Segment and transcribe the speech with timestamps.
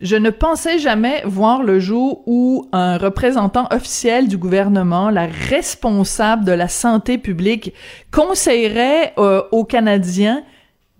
[0.00, 6.46] Je ne pensais jamais voir le jour où un représentant officiel du gouvernement, la responsable
[6.46, 7.74] de la santé publique,
[8.10, 10.42] conseillerait euh, aux Canadiens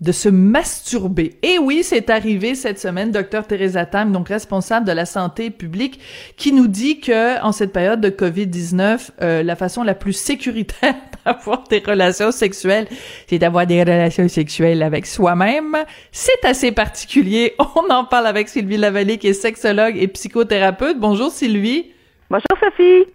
[0.01, 1.39] de se masturber.
[1.41, 5.99] Et oui, c'est arrivé cette semaine, docteur Teresa Tam, donc responsable de la santé publique,
[6.37, 10.95] qui nous dit que en cette période de Covid-19, euh, la façon la plus sécuritaire
[11.25, 12.87] d'avoir des relations sexuelles,
[13.27, 15.77] c'est d'avoir des relations sexuelles avec soi-même.
[16.11, 17.53] C'est assez particulier.
[17.75, 20.99] On en parle avec Sylvie Lavallée, qui est sexologue et psychothérapeute.
[20.99, 21.91] Bonjour Sylvie.
[22.29, 23.05] Bonjour Sophie.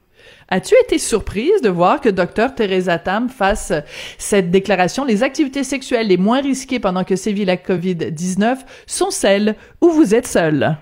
[0.48, 3.72] As-tu été surprise de voir que Dr Teresa Tam fasse
[4.16, 5.04] cette déclaration?
[5.04, 10.14] Les activités sexuelles les moins risquées pendant que sévit la COVID-19 sont celles où vous
[10.14, 10.76] êtes seul?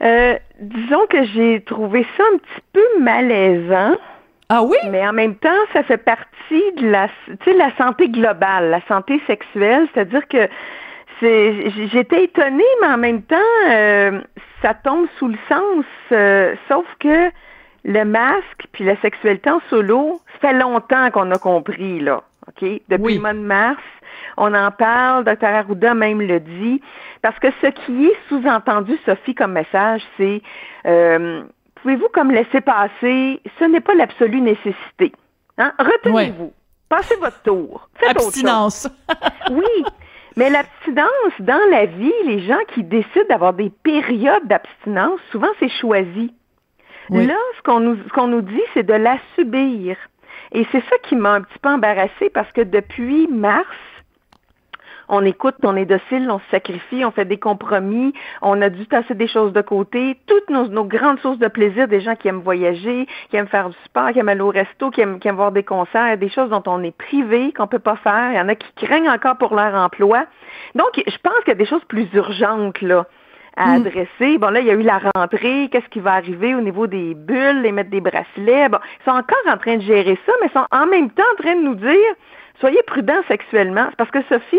[0.00, 3.96] Euh, disons que j'ai trouvé ça un petit peu malaisant.
[4.48, 4.76] Ah oui?
[4.90, 7.08] Mais en même temps, ça fait partie de la,
[7.46, 9.88] la santé globale, la santé sexuelle.
[9.92, 10.48] C'est-à-dire que
[11.20, 13.36] c'est, j'étais étonnée, mais en même temps,
[13.70, 14.20] euh,
[14.60, 15.84] ça tombe sous le sens.
[16.12, 17.30] Euh, sauf que
[17.84, 22.22] le masque puis la sexualité en solo, ça fait longtemps qu'on a compris, là.
[22.48, 22.68] OK?
[22.88, 23.82] Depuis le mois de mars,
[24.36, 25.44] on en parle, Dr.
[25.46, 26.80] Arruda même le dit,
[27.22, 30.42] parce que ce qui est sous-entendu, Sophie, comme message, c'est
[30.86, 31.42] euh,
[31.82, 35.12] pouvez-vous comme laisser passer, ce n'est pas l'absolue nécessité.
[35.58, 35.72] Hein?
[35.78, 36.52] Retenez-vous.
[36.88, 37.88] Passez votre tour.
[37.94, 38.88] Faites Abstinence.
[39.50, 39.84] oui.
[40.36, 45.68] Mais l'abstinence, dans la vie, les gens qui décident d'avoir des périodes d'abstinence, souvent c'est
[45.68, 46.34] choisi.
[47.10, 49.96] Là, ce qu'on nous, qu'on nous dit, c'est de la subir.
[50.52, 53.66] Et c'est ça qui m'a un petit peu embarrassée parce que depuis mars,
[55.08, 58.86] on écoute, on est docile, on se sacrifie, on fait des compromis, on a dû
[58.86, 60.18] tasser des choses de côté.
[60.26, 63.76] Toutes nos, grandes sources de plaisir, des gens qui aiment voyager, qui aiment faire du
[63.84, 66.50] sport, qui aiment aller au resto, qui aiment, qui aiment voir des concerts, des choses
[66.50, 68.32] dont on est privé, qu'on peut pas faire.
[68.32, 70.24] Il y en a qui craignent encore pour leur emploi.
[70.74, 73.06] Donc, je pense qu'il y a des choses plus urgentes, là
[73.56, 73.86] à mm.
[73.86, 74.38] adresser.
[74.38, 75.68] Bon, là, il y a eu la rentrée.
[75.70, 78.68] Qu'est-ce qui va arriver au niveau des bulles, les mettre des bracelets?
[78.68, 81.22] Bon, ils sont encore en train de gérer ça, mais ils sont en même temps
[81.38, 82.14] en train de nous dire
[82.60, 83.88] soyez prudents sexuellement.
[83.98, 84.58] Parce que Sophie,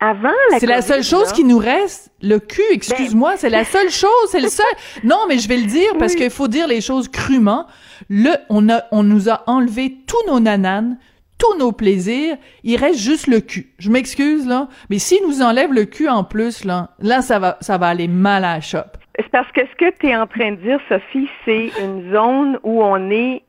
[0.00, 2.10] avant la C'est la seule chose qui nous reste.
[2.22, 4.66] Le cul, excuse-moi, c'est la seule chose, c'est le seul.
[5.04, 7.66] Non, mais je vais le dire parce qu'il faut dire les choses crûment.
[8.08, 10.98] Le, on a, on nous a enlevé tous nos nananes,
[11.38, 13.72] tous nos plaisirs, il reste juste le cul.
[13.78, 17.56] Je m'excuse, là, mais s'il nous enlève le cul en plus, là, là, ça va,
[17.60, 18.78] ça va aller mal à la shop.
[19.16, 22.58] C'est parce que ce que tu es en train de dire, Sophie, c'est une zone
[22.62, 23.42] où on est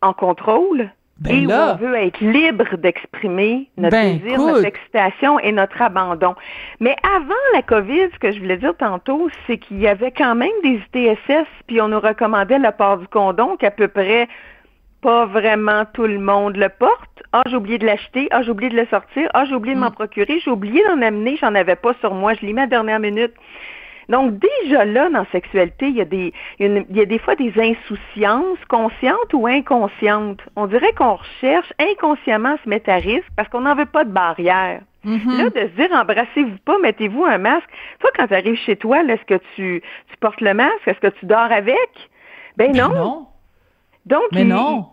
[0.00, 0.90] en contrôle?
[1.18, 5.82] Ben et où on veut être libre d'exprimer notre ben, désir, notre excitation et notre
[5.82, 6.34] abandon.
[6.80, 10.34] Mais avant la COVID, ce que je voulais dire tantôt, c'est qu'il y avait quand
[10.34, 14.28] même des ITSS, puis on nous recommandait le port du condom qu'à peu près
[15.00, 17.22] pas vraiment tout le monde le porte.
[17.32, 18.28] Ah, j'ai oublié de l'acheter.
[18.30, 19.28] Ah, j'ai oublié de le sortir.
[19.34, 19.94] Ah, j'ai oublié de m'en mm.
[19.94, 20.40] procurer.
[20.40, 21.36] J'ai oublié d'en amener.
[21.36, 22.34] J'en avais pas sur moi.
[22.34, 23.32] Je l'ai mis à la dernière minute.
[24.08, 27.34] Donc, déjà là, dans la sexualité, il y, a des, il y a des fois
[27.34, 30.40] des insouciances conscientes ou inconscientes.
[30.56, 34.04] On dirait qu'on recherche inconsciemment à se mettre à risque parce qu'on n'en veut pas
[34.04, 34.80] de barrière.
[35.04, 35.36] Mm-hmm.
[35.36, 37.68] Là, de se dire, embrassez-vous pas, mettez-vous un masque.
[38.00, 40.86] Toi, quand tu arrives chez toi, est-ce que tu, tu portes le masque?
[40.86, 41.90] Est-ce que tu dors avec?
[42.56, 43.26] Ben, ben non.
[44.06, 44.86] Donc, mais non.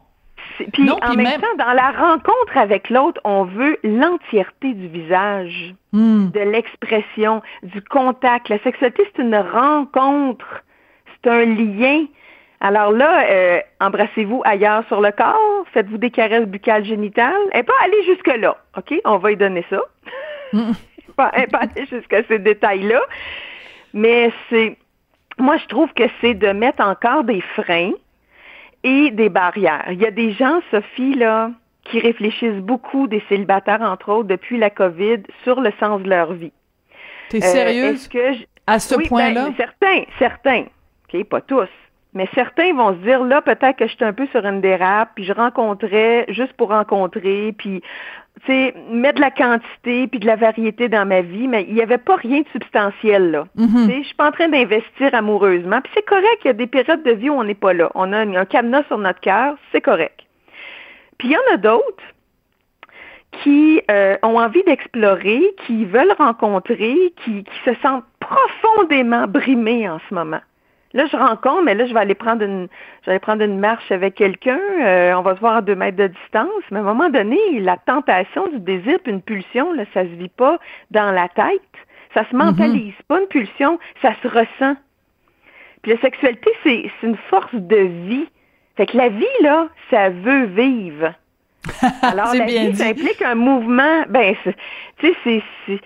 [0.73, 6.29] Puis en même, temps, dans la rencontre avec l'autre, on veut l'entièreté du visage, hmm.
[6.31, 8.49] de l'expression, du contact.
[8.49, 10.63] La sexualité, c'est une rencontre,
[11.05, 12.05] c'est un lien.
[12.61, 17.33] Alors là, euh, embrassez-vous ailleurs sur le corps, faites-vous des caresses buccales génitales.
[17.53, 18.93] Et pas aller jusque-là, OK?
[19.03, 19.81] On va y donner ça.
[20.53, 20.71] Hmm.
[21.17, 23.01] pas, pas aller jusqu'à ces détails-là.
[23.93, 24.77] Mais c'est...
[25.37, 27.91] Moi, je trouve que c'est de mettre encore des freins
[28.85, 29.87] et des barrières.
[29.89, 31.51] Il y a des gens, Sophie, là,
[31.83, 36.33] qui réfléchissent beaucoup, des célibataires, entre autres, depuis la COVID, sur le sens de leur
[36.33, 36.53] vie.
[37.29, 38.07] T'es euh, sérieuse?
[38.07, 38.19] que
[38.67, 39.45] À ce point-là?
[39.45, 40.65] Ben, certains, certains.
[41.11, 41.69] OK, pas tous.
[42.13, 45.09] Mais certains vont se dire, là, peut-être que je suis un peu sur une dérape,
[45.15, 47.81] puis je rencontrais juste pour rencontrer, puis,
[48.41, 51.73] tu sais, mettre de la quantité puis de la variété dans ma vie, mais il
[51.73, 53.47] n'y avait pas rien de substantiel, là.
[53.57, 55.81] Tu sais, je suis pas en train d'investir amoureusement.
[55.81, 57.89] Puis c'est correct, il y a des périodes de vie où on n'est pas là.
[57.95, 60.19] On a un cadenas sur notre cœur, c'est correct.
[61.17, 62.03] Puis il y en a d'autres
[63.43, 69.99] qui euh, ont envie d'explorer, qui veulent rencontrer, qui, qui se sentent profondément brimée en
[70.09, 70.41] ce moment.
[70.95, 72.69] Là, je rencontre, mais là, je vais aller prendre une,
[73.01, 74.61] je vais aller prendre une marche avec quelqu'un.
[74.81, 76.63] Euh, on va se voir à deux mètres de distance.
[76.71, 80.15] Mais à un moment donné, la tentation du désir, puis une pulsion, là, ça se
[80.15, 80.57] vit pas
[80.91, 81.61] dans la tête.
[82.13, 82.93] Ça se mentalise.
[82.93, 83.07] Mm-hmm.
[83.09, 84.77] Pas une pulsion, ça se ressent.
[85.81, 87.75] Puis la sexualité, c'est, c'est une force de
[88.07, 88.29] vie.
[88.77, 91.13] Fait que la vie, là, ça veut vivre.
[92.03, 94.03] Alors, la vie, ça implique un mouvement.
[94.07, 94.33] Ben,
[94.99, 95.79] tu sais, c'est,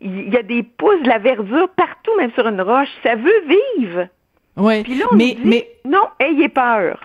[0.00, 2.88] il y a des pousses de la verdure partout, même sur une roche.
[3.04, 3.44] Ça veut
[3.78, 4.08] vivre.
[4.56, 4.82] Oui.
[4.82, 6.98] Puis là, on mais, dit, mais non, ayez peur.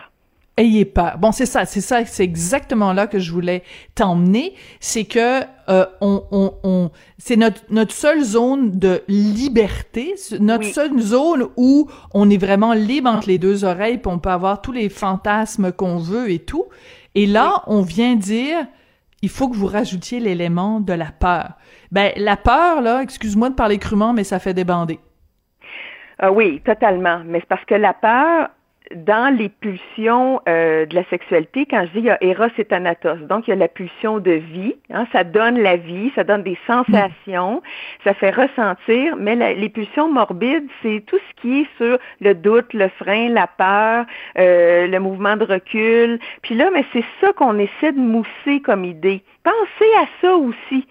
[0.60, 1.18] Ayez peur.
[1.20, 3.62] Bon, c'est ça, c'est ça, c'est exactement là que je voulais
[3.94, 4.56] t'emmener.
[4.80, 11.00] C'est que euh, on, on, on c'est notre notre seule zone de liberté, notre seule
[11.00, 14.72] zone où on est vraiment libre entre les deux oreilles, puis on peut avoir tous
[14.72, 16.66] les fantasmes qu'on veut et tout.
[17.14, 18.66] Et là, on vient dire,
[19.22, 21.52] il faut que vous rajoutiez l'élément de la peur.
[21.92, 25.00] Ben, la peur, là, excuse-moi de parler crûment, mais ça fait débander.
[26.19, 27.22] Ah oui, totalement.
[27.25, 28.50] Mais c'est parce que la peur,
[28.96, 32.66] dans les pulsions euh, de la sexualité, quand je dis il y a Eros et
[32.66, 36.24] Thanatos, donc il y a la pulsion de vie, hein, ça donne la vie, ça
[36.24, 37.62] donne des sensations,
[38.04, 42.74] ça fait ressentir, mais les pulsions morbides, c'est tout ce qui est sur le doute,
[42.74, 44.06] le frein, la peur,
[44.38, 46.20] euh, le mouvement de recul.
[46.42, 49.22] Puis là, mais c'est ça qu'on essaie de mousser comme idée.
[49.44, 50.88] Pensez à ça aussi.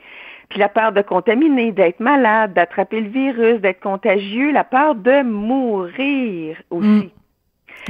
[0.56, 5.23] Puis la peur de contaminer, d'être malade, d'attraper le virus, d'être contagieux, la peur de
[5.23, 6.87] mourir aussi.
[6.87, 7.11] Mm.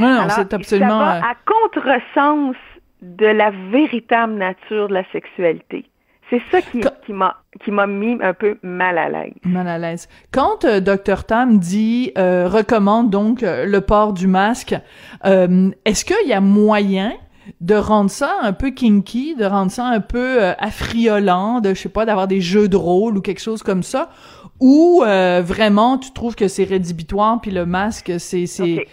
[0.00, 0.98] Non, c'est absolument.
[0.98, 2.56] Ça va euh, à contresens
[3.02, 5.84] de la véritable nature de la sexualité.
[6.28, 9.34] C'est ça qui, qui m'a qui m'a mis un peu mal à l'aise.
[9.44, 10.08] Mal à l'aise.
[10.32, 14.74] Quand euh, Dr Tam dit euh, recommande donc euh, le port du masque,
[15.22, 17.12] est-ce qu'il y a moyen
[17.60, 21.80] de rendre ça un peu kinky, de rendre ça un peu euh, affriolant, de je
[21.80, 24.10] sais pas, d'avoir des jeux de rôle ou quelque chose comme ça,
[24.60, 28.86] ou euh, vraiment tu trouves que c'est rédhibitoire puis le masque c'est c'est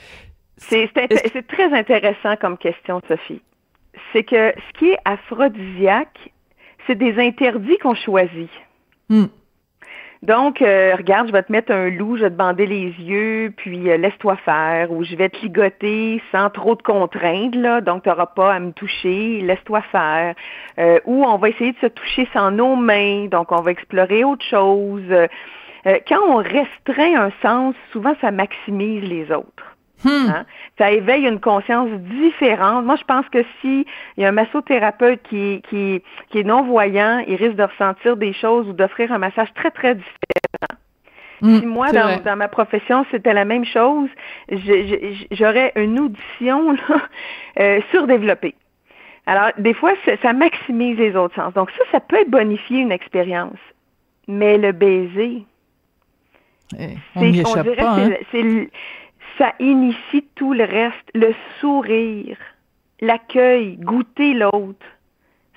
[0.57, 3.41] c'est très intéressant comme question Sophie.
[4.11, 6.31] C'est que ce qui est aphrodisiaque,
[6.87, 8.49] c'est des interdits qu'on choisit.
[9.09, 9.25] Hmm.
[10.23, 13.53] Donc, euh, regarde, je vais te mettre un loup, je vais te bander les yeux,
[13.57, 18.03] puis euh, laisse-toi faire, ou je vais te ligoter sans trop de contraintes, là, donc
[18.03, 20.33] tu n'auras pas à me toucher, laisse-toi faire.
[20.79, 24.23] Euh, ou on va essayer de se toucher sans nos mains, donc on va explorer
[24.23, 25.03] autre chose.
[25.83, 29.72] quand on restreint un sens, souvent ça maximise les autres.
[30.03, 30.29] Hmm.
[30.29, 30.45] Hein?
[30.77, 32.85] Ça éveille une conscience différente.
[32.85, 33.85] Moi, je pense que si
[34.17, 38.33] il y a un massothérapeute qui, qui, qui est non-voyant, il risque de ressentir des
[38.33, 40.79] choses ou d'offrir un massage très, très différent.
[41.41, 44.09] Hmm, si moi, dans, dans, ma profession, c'était la même chose,
[45.31, 47.01] j'aurais une audition là,
[47.59, 48.55] euh, surdéveloppée.
[49.25, 51.53] Alors, des fois, ça maximise les autres sens.
[51.53, 53.57] Donc, ça, ça peut bonifier une expérience.
[54.27, 55.45] Mais le baiser,
[56.79, 58.11] eh, on, dirait pas, hein?
[58.31, 58.69] c'est
[59.37, 62.37] ça initie tout le reste, le sourire,
[63.01, 64.85] l'accueil, goûter l'autre,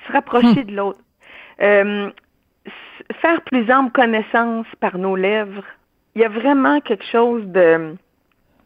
[0.07, 0.67] se rapprocher hmm.
[0.67, 1.01] de l'autre,
[1.63, 2.11] euh,
[3.21, 5.65] faire plus ample connaissance par nos lèvres.
[6.15, 7.97] Il y a vraiment quelque chose de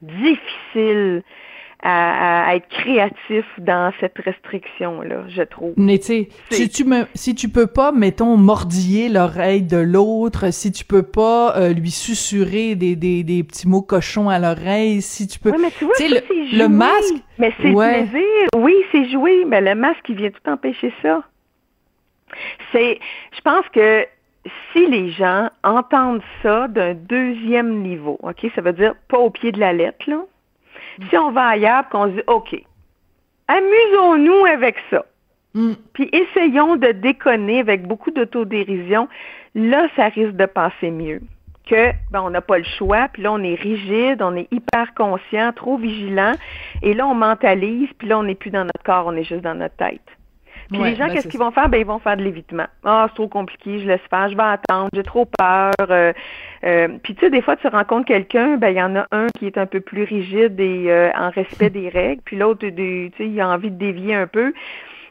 [0.02, 1.22] difficile
[1.82, 5.72] à, être créatif dans cette restriction-là, je trouve.
[5.76, 10.52] Mais tu sais, si tu me, si tu peux pas, mettons, mordiller l'oreille de l'autre,
[10.52, 15.02] si tu peux pas euh, lui susurrer des, des, des petits mots cochons à l'oreille,
[15.02, 15.50] si tu peux...
[15.50, 17.14] Oui, mais tu vois, le, le, masque...
[17.38, 18.49] Mais c'est plaisir.
[18.56, 21.22] Oui, c'est joué, mais le masque, il vient tout empêcher ça.
[22.72, 22.99] C'est...
[23.32, 24.06] Je pense que
[24.72, 29.52] si les gens entendent ça d'un deuxième niveau, OK, ça veut dire pas au pied
[29.52, 30.22] de la lettre, là,
[31.09, 32.62] si on va ailleurs, qu'on se dit, OK,
[33.49, 35.04] amusons-nous avec ça.
[35.54, 35.73] Mm.
[35.92, 39.09] Puis essayons de déconner avec beaucoup d'autodérision.
[39.54, 41.21] Là, ça risque de passer mieux.
[41.66, 44.92] Que, ben, on n'a pas le choix, puis là, on est rigide, on est hyper
[44.95, 46.33] conscient, trop vigilant,
[46.83, 49.42] et là, on mentalise, puis là, on n'est plus dans notre corps, on est juste
[49.42, 50.00] dans notre tête.
[50.70, 51.68] Puis les gens, ben, qu'est-ce qu'ils vont faire?
[51.68, 52.66] Ben, ils vont faire de l'évitement.
[52.84, 55.72] Ah, c'est trop compliqué, je laisse faire, je vais attendre, j'ai trop peur.
[55.90, 56.12] Euh,
[56.64, 59.26] euh, puis tu sais, des fois, tu rencontres quelqu'un, ben il y en a un
[59.38, 63.10] qui est un peu plus rigide et euh, en respect des règles, puis l'autre, tu
[63.16, 64.52] sais, il a envie de dévier un peu.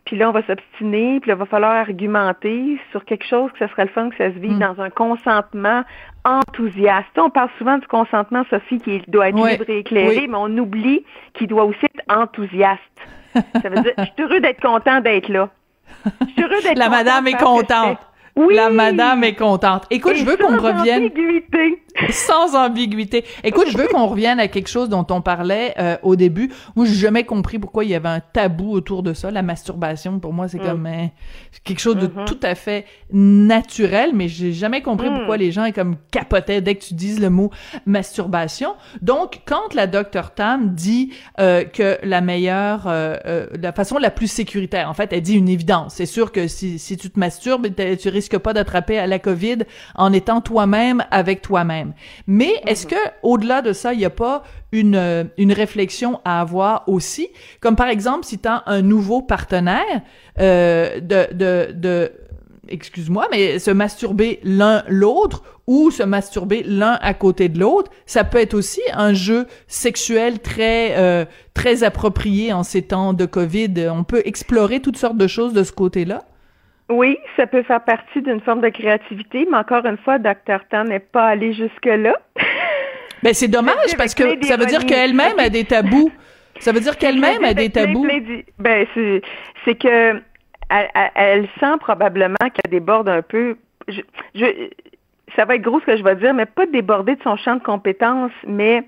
[0.06, 3.60] Puis là, on va s'obstiner, puis là, il va falloir argumenter sur quelque chose que
[3.60, 4.60] ce serait le fun que ça se vive mm.
[4.60, 5.84] dans un consentement
[6.24, 7.18] enthousiaste.
[7.18, 11.04] On parle souvent du consentement, Sophie, qui doit être libre et éclairé, mais on oublie
[11.34, 12.80] qu'il doit aussi être enthousiaste.
[13.34, 15.50] Ça veut dire, je suis heureux d'être content d'être là.
[16.22, 17.98] Je suis heureux d'être La madame est contente.
[18.36, 18.56] Oui.
[18.56, 19.86] La madame est contente.
[19.90, 21.10] Écoute, je veux qu'on revienne.
[22.12, 23.26] Sans ambiguïté.
[23.44, 26.52] Écoute, je veux qu'on revienne à quelque chose dont on parlait euh, au début.
[26.76, 29.32] Moi, j'ai jamais compris pourquoi il y avait un tabou autour de ça.
[29.32, 30.66] La masturbation, pour moi, c'est mm.
[30.66, 31.10] comme hein,
[31.64, 32.26] quelque chose de mm-hmm.
[32.26, 35.16] tout à fait naturel, mais j'ai jamais compris mm.
[35.18, 37.52] pourquoi les gens comme capotaient dès que tu dises le mot
[37.86, 38.76] masturbation.
[39.02, 44.28] Donc, quand la docteur Tam dit euh, que la meilleure, euh, la façon la plus
[44.28, 45.96] sécuritaire, en fait, elle dit une évidence.
[45.96, 47.68] C'est sûr que si, si tu te masturbes,
[48.00, 49.60] tu risques pas d'attraper à la COVID
[49.96, 51.89] en étant toi-même avec toi-même.
[52.28, 56.42] Mais est-ce que au-delà de ça, il n'y a pas une, euh, une réflexion à
[56.42, 57.28] avoir aussi,
[57.60, 60.02] comme par exemple si tu as un nouveau partenaire
[60.40, 62.12] euh, de, de, de
[62.68, 68.24] excuse-moi, mais se masturber l'un l'autre ou se masturber l'un à côté de l'autre, ça
[68.24, 73.90] peut être aussi un jeu sexuel très euh, très approprié en ces temps de Covid.
[73.92, 76.24] On peut explorer toutes sortes de choses de ce côté-là.
[76.90, 80.66] Oui, ça peut faire partie d'une forme de créativité, mais encore une fois, Dr.
[80.70, 82.16] Tan n'est pas allé jusque-là.
[83.22, 86.10] Ben, c'est dommage parce que ça veut dire qu'elle-même a des tabous.
[86.62, 88.08] Ça veut dire qu'elle-même a des tabous.
[88.58, 90.22] Ben, c'est que
[90.70, 93.58] elle, sent probablement qu'elle déborde un peu.
[93.90, 94.02] Je,
[95.36, 97.56] ça va être gros ce que je vais dire, mais pas déborder de son champ
[97.56, 98.84] de compétences, mais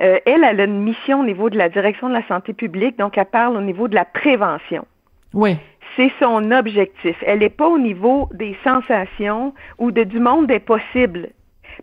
[0.00, 2.98] euh, elle, elle a une mission au niveau de la direction de la santé publique,
[2.98, 4.86] donc elle parle au niveau de la prévention.
[5.32, 5.56] Oui.
[5.94, 7.16] C'est son objectif.
[7.24, 11.28] Elle n'est pas au niveau des sensations ou de du monde des possibles.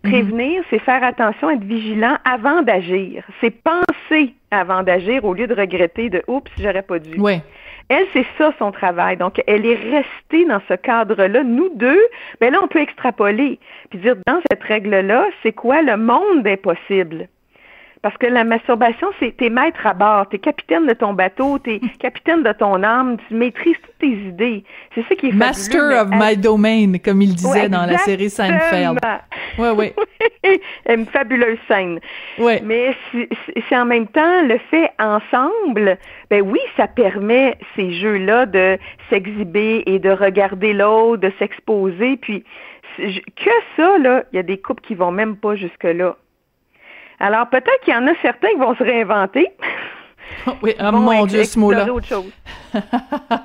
[0.02, 3.24] Prévenir, c'est faire attention, être vigilant avant d'agir.
[3.40, 7.20] C'est penser avant d'agir au lieu de regretter de oups, j'aurais pas dû.
[7.20, 7.42] Oui.
[7.90, 9.18] Elle, c'est ça son travail.
[9.18, 11.44] Donc, elle est restée dans ce cadre-là.
[11.44, 12.02] Nous deux,
[12.40, 13.60] ben là, on peut extrapoler.
[13.90, 17.28] Puis dire, dans cette règle-là, c'est quoi le monde des possibles?
[18.04, 21.80] Parce que la masturbation, c'est t'es maître à bord, t'es capitaine de ton bateau, t'es
[22.00, 24.66] capitaine de ton âme, tu maîtrises toutes tes idées.
[24.94, 29.00] C'est ça qui est Master of my domain, comme il disait dans la série Seinfeld.
[29.58, 29.94] Oui, oui.
[30.90, 32.02] Une fabuleuse scène.
[32.40, 32.62] Ouais.
[32.62, 32.94] Mais
[33.70, 35.98] c'est en même temps le fait ensemble,
[36.30, 38.78] ben oui, ça permet ces jeux-là de
[39.10, 42.18] s'exhiber et de regarder l'autre, de s'exposer.
[42.18, 42.44] Puis
[42.98, 46.18] que ça, là, il y a des couples qui vont même pas jusque-là.
[47.24, 49.48] Alors, peut-être qu'il y en a certains qui vont se réinventer.
[50.62, 51.88] oui, oh mon Dieu, ce mot-là.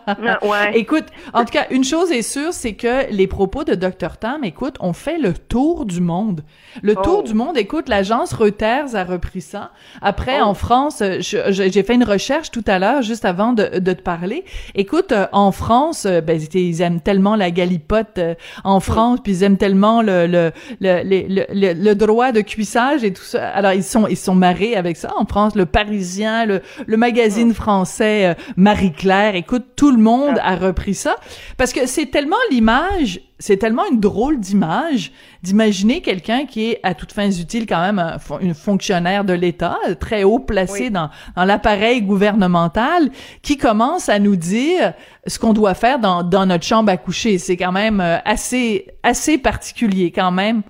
[0.07, 0.79] Ah, ouais.
[0.79, 1.05] Écoute,
[1.35, 4.77] en tout cas, une chose est sûre, c'est que les propos de Dr Tam, écoute,
[4.81, 6.41] ont fait le tour du monde.
[6.83, 7.37] Le tour du oh.
[7.37, 9.73] monde, écoute, l'agence Reuters a repris ça.
[10.01, 10.45] Après, oh.
[10.45, 14.45] en France, j'ai fait une recherche tout à l'heure, juste avant de, de, te parler.
[14.75, 19.33] Écoute, euh, en France, euh, ben, ils aiment tellement la galipote euh, en France, puis
[19.33, 23.49] ils aiment tellement le le, le, le, le, droit de cuissage et tout ça.
[23.49, 25.55] Alors, ils sont ils sont marrés avec ça en France.
[25.55, 30.53] Le Parisien, le, le magazine français Marie-Claire, écoute, tout le monde ah.
[30.53, 31.17] a repris ça.
[31.57, 36.95] Parce que c'est tellement l'image c'est tellement une drôle d'image d'imaginer quelqu'un qui est à
[36.95, 38.19] toutes fins utiles quand même un,
[38.55, 43.11] fonctionnaire de l'État, très haut placé dans, dans l'appareil gouvernemental,
[43.43, 44.95] qui commence à nous dire
[45.27, 47.39] ce qu'on doit faire dans, dans notre chambre à coucher.
[47.39, 50.63] C'est quand même euh, assez assez particulier quand même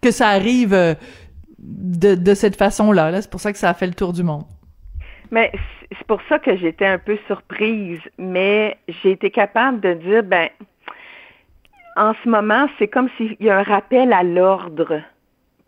[0.00, 0.94] que ça arrive euh,
[1.58, 3.10] de, de cette façon-là.
[3.10, 4.44] -là, c'est pour ça que ça a fait le tour du monde.
[5.30, 5.52] Mais
[5.90, 10.48] c'est pour ça que j'étais un peu surprise, mais j'ai été capable de dire ben
[11.96, 15.00] en ce moment, c'est comme s'il y a un rappel à l'ordre.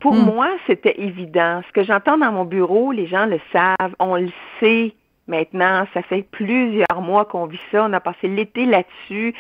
[0.01, 0.25] Pour hmm.
[0.25, 1.63] moi, c'était évident.
[1.69, 4.95] Ce que j'entends dans mon bureau, les gens le savent, on le sait
[5.33, 5.87] maintenant.
[5.95, 7.85] Ça fait plusieurs mois qu'on vit ça.
[7.89, 9.35] On a passé l'été là-dessus.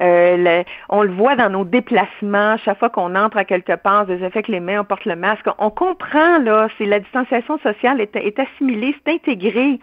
[0.00, 2.56] Euh, on le voit dans nos déplacements.
[2.58, 5.46] Chaque fois qu'on entre à quelque part, on désinfecte les mains, on porte le masque.
[5.58, 9.78] On comprend, là, c'est la distanciation sociale est, est assimilée, c'est intégré.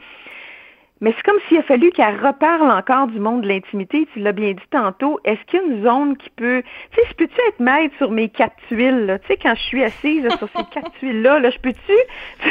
[1.04, 4.08] Mais c'est comme s'il a fallu qu'elle reparle encore du monde de l'intimité.
[4.14, 5.20] Tu l'as bien dit tantôt.
[5.26, 6.64] Est-ce qu'il y a une zone qui peut...
[6.92, 9.20] Tu sais, je peux-tu être maître sur mes quatre tuiles?
[9.24, 11.94] Tu sais, quand je suis assise sur ces quatre tuiles-là, là, je peux-tu...
[12.42, 12.50] tu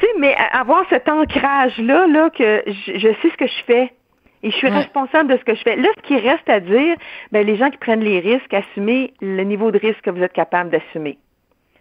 [0.00, 3.90] sais, mais avoir cet ancrage-là, là, que je, sais ce que je fais.
[4.42, 5.76] Et je suis responsable de ce que je fais.
[5.76, 6.96] Là, ce qui reste à dire,
[7.30, 10.34] ben, les gens qui prennent les risques, assumez le niveau de risque que vous êtes
[10.34, 11.16] capable d'assumer.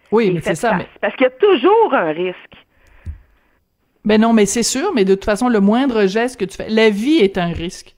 [0.10, 0.78] Oui, mais c'est ça.
[1.02, 2.56] Parce qu'il y a toujours un risque.
[4.04, 6.70] Ben non, mais c'est sûr, mais de toute façon, le moindre geste que tu fais,
[6.70, 7.96] la vie est un risque.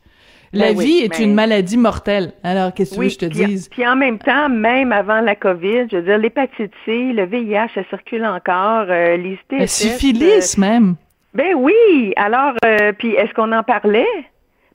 [0.54, 2.34] La ben vie est une maladie mortelle.
[2.44, 3.70] Alors, qu'est-ce que tu veux que je te dise?
[3.70, 7.70] Puis en même temps, même avant la COVID, je veux dire, l'hépatite C, le VIH,
[7.74, 9.60] ça circule encore, euh, les TSS...
[9.60, 10.96] La syphilis, euh, même.
[11.34, 12.14] Ben oui!
[12.18, 14.06] Alors, euh, puis est-ce qu'on en parlait?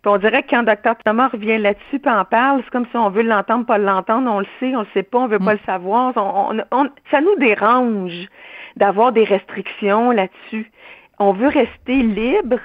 [0.02, 2.96] Puis on dirait que quand Dr Thomas revient là-dessus puis en parle, c'est comme si
[2.96, 5.54] on veut l'entendre, pas l'entendre, on le sait, on le sait pas, on veut pas
[5.54, 5.58] mm.
[5.60, 6.14] le savoir.
[7.10, 8.26] ça nous dérange
[8.76, 10.70] d'avoir des restrictions là-dessus
[11.18, 12.58] on veut rester libre.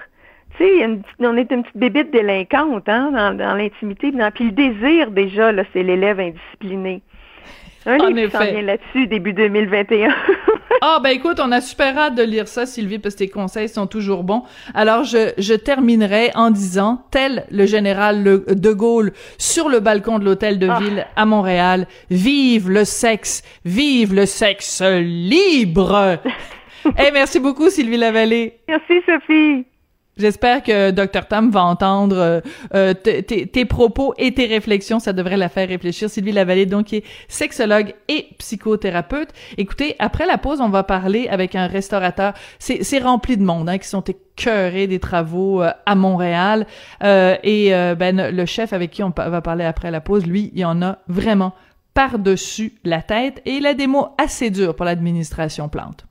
[0.58, 4.12] Tu sais, on est une petite bébite délinquante hein, dans, dans l'intimité.
[4.36, 7.02] Puis le désir, déjà, là, c'est l'élève indiscipliné.
[7.86, 10.14] Un livre qui vient là-dessus, début 2021.
[10.86, 13.70] Ah, ben écoute, on a super hâte de lire ça, Sylvie, parce que tes conseils
[13.70, 14.44] sont toujours bons.
[14.74, 20.26] Alors, je, je terminerai en disant, tel le général de Gaulle sur le balcon de
[20.26, 20.80] l'hôtel de ah.
[20.82, 26.18] ville à Montréal, vive le sexe, vive le sexe libre!
[26.98, 28.60] Eh, merci beaucoup, Sylvie Lavallée.
[28.68, 29.66] Merci, Sophie.
[30.16, 32.42] J'espère que Dr Tam va entendre euh,
[32.76, 35.00] euh, tes propos et tes réflexions.
[35.00, 36.08] Ça devrait la faire réfléchir.
[36.08, 39.30] Sylvie Lavallée, donc, qui est sexologue et psychothérapeute.
[39.58, 42.34] Écoutez, après la pause, on va parler avec un restaurateur.
[42.60, 46.68] C'est rempli de monde, hein, qui sont écœurés des travaux euh, à Montréal.
[47.02, 50.82] et ben, le chef avec qui on va parler après la pause, lui, il en
[50.84, 51.54] a vraiment
[51.96, 53.42] par-dessus la tête.
[53.46, 56.06] Et il a des mots assez durs pour l'administration Plante.